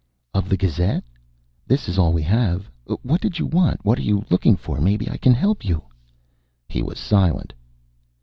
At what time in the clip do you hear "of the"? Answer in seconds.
0.33-0.57